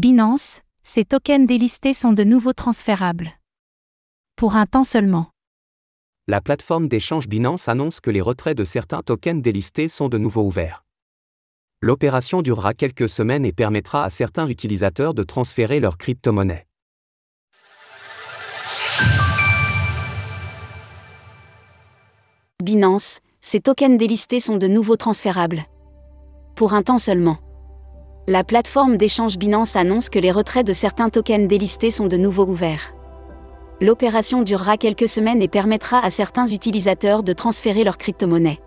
Binance, 0.00 0.62
ces 0.82 1.04
tokens 1.04 1.46
délistés 1.46 1.92
sont 1.92 2.14
de 2.14 2.24
nouveau 2.24 2.54
transférables. 2.54 3.32
Pour 4.34 4.56
un 4.56 4.64
temps 4.64 4.82
seulement. 4.82 5.26
La 6.26 6.40
plateforme 6.40 6.88
d'échange 6.88 7.28
Binance 7.28 7.68
annonce 7.68 8.00
que 8.00 8.08
les 8.08 8.22
retraits 8.22 8.56
de 8.56 8.64
certains 8.64 9.02
tokens 9.02 9.42
délistés 9.42 9.88
sont 9.88 10.08
de 10.08 10.16
nouveau 10.16 10.40
ouverts. 10.40 10.86
L'opération 11.82 12.40
durera 12.40 12.72
quelques 12.72 13.10
semaines 13.10 13.44
et 13.44 13.52
permettra 13.52 14.02
à 14.02 14.08
certains 14.08 14.48
utilisateurs 14.48 15.12
de 15.12 15.22
transférer 15.22 15.80
leurs 15.80 15.98
crypto-monnaies. 15.98 16.66
Binance, 22.64 23.20
ces 23.42 23.60
tokens 23.60 23.98
délistés 23.98 24.40
sont 24.40 24.56
de 24.56 24.66
nouveau 24.66 24.96
transférables. 24.96 25.64
Pour 26.56 26.72
un 26.72 26.82
temps 26.82 26.96
seulement. 26.96 27.49
La 28.30 28.44
plateforme 28.44 28.96
d'échange 28.96 29.38
Binance 29.38 29.74
annonce 29.74 30.08
que 30.08 30.20
les 30.20 30.30
retraits 30.30 30.64
de 30.64 30.72
certains 30.72 31.08
tokens 31.08 31.48
délistés 31.48 31.90
sont 31.90 32.06
de 32.06 32.16
nouveau 32.16 32.46
ouverts. 32.46 32.94
L'opération 33.80 34.42
durera 34.42 34.76
quelques 34.76 35.08
semaines 35.08 35.42
et 35.42 35.48
permettra 35.48 35.98
à 35.98 36.10
certains 36.10 36.46
utilisateurs 36.46 37.24
de 37.24 37.32
transférer 37.32 37.82
leurs 37.82 37.98
crypto-monnaies. 37.98 38.60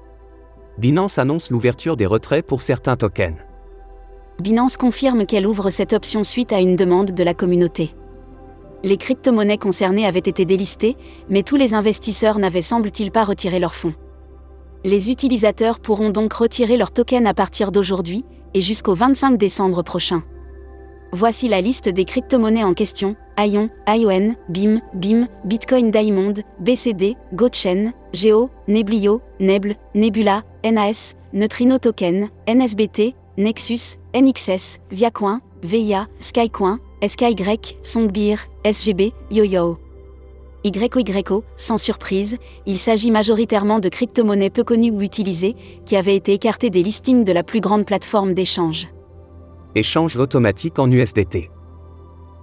Binance 0.80 1.18
annonce 1.18 1.50
l'ouverture 1.50 1.96
des 1.96 2.06
retraits 2.06 2.46
pour 2.46 2.62
certains 2.62 2.98
tokens. 2.98 3.38
Binance 4.42 4.76
confirme 4.76 5.26
qu'elle 5.26 5.48
ouvre 5.48 5.70
cette 5.70 5.94
option 5.94 6.26
suite 6.26 6.52
à 6.52 6.60
une 6.60 6.76
demande 6.76 7.12
de 7.12 7.24
la 7.24 7.34
communauté. 7.34 7.96
Les 8.84 8.98
crypto-monnaies 8.98 9.60
concernées 9.60 10.06
avaient 10.06 10.20
été 10.20 10.44
délistées, 10.44 10.98
mais 11.30 11.44
tous 11.44 11.56
les 11.56 11.74
investisseurs 11.74 12.38
n'avaient 12.38 12.62
semble-t-il 12.62 13.12
pas 13.12 13.24
retiré 13.24 13.60
leurs 13.60 13.76
fonds. 13.76 13.94
Les 14.84 15.10
utilisateurs 15.10 15.80
pourront 15.80 16.10
donc 16.10 16.34
retirer 16.34 16.76
leurs 16.76 16.92
tokens 16.92 17.26
à 17.26 17.34
partir 17.34 17.72
d'aujourd'hui 17.72 18.26
et 18.54 18.62
jusqu'au 18.62 18.96
25 18.96 19.38
décembre 19.38 19.84
prochain. 19.84 20.24
Voici 21.12 21.48
la 21.48 21.62
liste 21.62 21.90
des 21.90 22.06
crypto-monnaies 22.06 22.64
en 22.64 22.74
question 22.74 23.16
ION, 23.38 23.70
ION, 23.88 24.36
BIM, 24.50 24.82
BIM, 24.96 25.28
Bitcoin 25.46 25.92
Diamond, 25.92 26.34
BCD, 26.60 27.16
GoChain, 27.34 27.94
Geo, 28.14 28.50
Neblio, 28.68 29.22
Nebl, 29.40 29.76
Nebula, 29.94 30.44
NAS, 30.64 31.14
Neutrino 31.34 31.78
Token, 31.78 32.30
NSBT, 32.48 33.14
Nexus, 33.38 33.98
NXS, 34.16 34.80
Viacoin, 34.92 35.42
VIA, 35.64 36.08
Skycoin, 36.20 36.80
SKY, 37.06 37.36
Songbir, 37.84 38.48
SGB, 38.66 39.14
YoYo. 39.30 39.78
YYO, 40.64 41.44
sans 41.58 41.78
surprise, 41.78 42.38
il 42.66 42.78
s'agit 42.78 43.12
majoritairement 43.12 43.80
de 43.80 43.90
crypto-monnaies 43.90 44.50
peu 44.50 44.64
connues 44.64 44.92
ou 44.92 45.02
utilisées, 45.02 45.56
qui 45.86 45.96
avaient 45.96 46.16
été 46.16 46.34
écartées 46.34 46.70
des 46.70 46.84
listings 46.84 47.24
de 47.24 47.32
la 47.32 47.44
plus 47.44 47.60
grande 47.60 47.86
plateforme 47.86 48.34
d'échange. 48.34 48.88
Échange 49.76 50.18
automatique 50.18 50.80
en 50.80 50.90
USDT. 50.90 51.50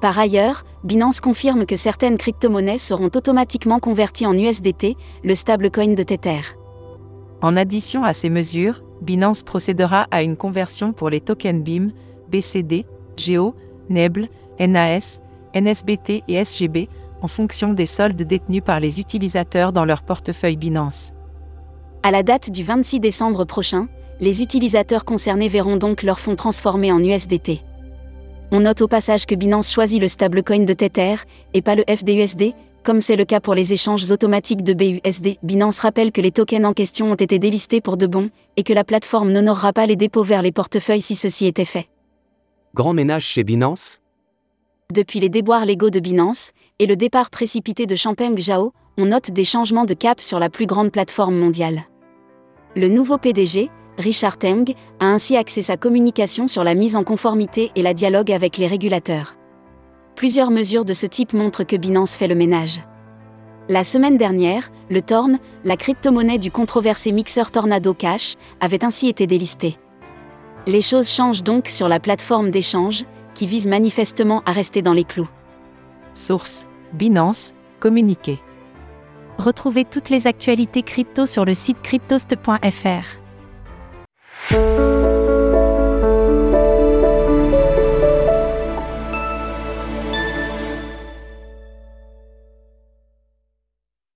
Par 0.00 0.18
ailleurs, 0.18 0.64
Binance 0.82 1.20
confirme 1.20 1.66
que 1.66 1.76
certaines 1.76 2.16
crypto-monnaies 2.16 2.78
seront 2.78 3.10
automatiquement 3.14 3.78
converties 3.78 4.26
en 4.26 4.32
USDT, 4.32 4.96
le 5.22 5.34
stablecoin 5.34 5.94
de 5.94 6.02
Tether. 6.02 6.40
En 7.42 7.56
addition 7.56 8.04
à 8.04 8.12
ces 8.12 8.30
mesures, 8.30 8.82
Binance 9.02 9.42
procédera 9.42 10.06
à 10.10 10.22
une 10.22 10.36
conversion 10.36 10.92
pour 10.92 11.10
les 11.10 11.20
tokens 11.20 11.62
BIM, 11.62 11.90
BCD, 12.30 12.86
GEO, 13.16 13.54
NEBL, 13.88 14.28
NAS, 14.58 15.20
NSBT 15.54 16.22
et 16.28 16.44
SGB, 16.44 16.88
en 17.22 17.28
fonction 17.28 17.72
des 17.72 17.86
soldes 17.86 18.22
détenus 18.22 18.62
par 18.64 18.80
les 18.80 19.00
utilisateurs 19.00 19.72
dans 19.72 19.84
leur 19.84 20.02
portefeuille 20.02 20.56
Binance. 20.56 21.12
À 22.02 22.10
la 22.10 22.22
date 22.22 22.50
du 22.50 22.62
26 22.62 23.00
décembre 23.00 23.44
prochain, 23.44 23.88
les 24.20 24.42
utilisateurs 24.42 25.04
concernés 25.04 25.48
verront 25.48 25.76
donc 25.76 26.02
leurs 26.02 26.20
fonds 26.20 26.36
transformés 26.36 26.92
en 26.92 27.02
USDT. 27.02 27.62
On 28.52 28.60
note 28.60 28.80
au 28.82 28.88
passage 28.88 29.26
que 29.26 29.34
Binance 29.34 29.72
choisit 29.72 30.00
le 30.00 30.08
stablecoin 30.08 30.64
de 30.64 30.72
Tether, 30.72 31.16
et 31.54 31.62
pas 31.62 31.74
le 31.74 31.84
FDUSD, 31.88 32.52
comme 32.82 33.00
c'est 33.00 33.16
le 33.16 33.24
cas 33.24 33.40
pour 33.40 33.54
les 33.54 33.72
échanges 33.72 34.10
automatiques 34.10 34.64
de 34.64 34.72
BUSD. 34.72 35.38
Binance 35.42 35.78
rappelle 35.78 36.12
que 36.12 36.20
les 36.20 36.32
tokens 36.32 36.64
en 36.64 36.72
question 36.72 37.12
ont 37.12 37.16
été 37.16 37.38
délistés 37.38 37.80
pour 37.80 37.96
de 37.96 38.06
bon, 38.06 38.30
et 38.56 38.62
que 38.62 38.72
la 38.72 38.84
plateforme 38.84 39.30
n'honorera 39.30 39.72
pas 39.72 39.86
les 39.86 39.96
dépôts 39.96 40.22
vers 40.22 40.42
les 40.42 40.52
portefeuilles 40.52 41.00
si 41.00 41.14
ceci 41.14 41.46
était 41.46 41.64
fait. 41.64 41.88
Grand 42.74 42.92
ménage 42.92 43.24
chez 43.24 43.44
Binance 43.44 44.00
Depuis 44.92 45.20
les 45.20 45.28
déboires 45.28 45.64
légaux 45.64 45.90
de 45.90 46.00
Binance, 46.00 46.50
et 46.80 46.86
le 46.86 46.96
départ 46.96 47.30
précipité 47.30 47.86
de 47.86 47.94
Champeng 47.94 48.36
Zhao, 48.36 48.72
on 48.98 49.06
note 49.06 49.30
des 49.30 49.44
changements 49.44 49.84
de 49.84 49.94
cap 49.94 50.20
sur 50.20 50.40
la 50.40 50.50
plus 50.50 50.66
grande 50.66 50.90
plateforme 50.90 51.36
mondiale. 51.36 51.82
Le 52.74 52.88
nouveau 52.88 53.16
PDG, 53.16 53.70
Richard 53.98 54.36
Teng, 54.36 54.64
a 54.98 55.06
ainsi 55.06 55.36
axé 55.36 55.62
sa 55.62 55.76
communication 55.76 56.48
sur 56.48 56.64
la 56.64 56.74
mise 56.74 56.96
en 56.96 57.04
conformité 57.04 57.70
et 57.76 57.82
la 57.82 57.94
dialogue 57.94 58.32
avec 58.32 58.56
les 58.56 58.66
régulateurs. 58.66 59.36
Plusieurs 60.16 60.50
mesures 60.50 60.84
de 60.84 60.92
ce 60.92 61.06
type 61.06 61.34
montrent 61.34 61.64
que 61.64 61.76
Binance 61.76 62.16
fait 62.16 62.28
le 62.28 62.34
ménage. 62.34 62.80
La 63.68 63.84
semaine 63.84 64.16
dernière, 64.16 64.72
le 64.90 65.02
Torn, 65.02 65.38
la 65.62 65.76
crypto-monnaie 65.76 66.38
du 66.38 66.50
controversé 66.50 67.12
mixeur 67.12 67.52
Tornado 67.52 67.94
Cash, 67.94 68.34
avait 68.60 68.84
ainsi 68.84 69.08
été 69.08 69.28
délisté. 69.28 69.76
Les 70.66 70.82
choses 70.82 71.08
changent 71.08 71.44
donc 71.44 71.68
sur 71.68 71.88
la 71.88 72.00
plateforme 72.00 72.50
d'échange, 72.50 73.04
qui 73.40 73.46
vise 73.46 73.68
manifestement 73.68 74.42
à 74.44 74.52
rester 74.52 74.82
dans 74.82 74.92
les 74.92 75.04
clous. 75.04 75.30
Source 76.12 76.68
Binance, 76.92 77.54
communiqué. 77.78 78.38
Retrouvez 79.38 79.86
toutes 79.86 80.10
les 80.10 80.26
actualités 80.26 80.82
crypto 80.82 81.24
sur 81.24 81.46
le 81.46 81.54
site 81.54 81.80
cryptost.fr. 81.80 83.06
Thank 84.50 84.78
you. 84.78 84.99